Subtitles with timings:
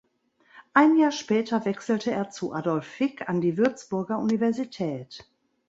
[0.73, 5.29] Ein Jahr später wechselte er zu Adolf Fick an die Würzburger Universität.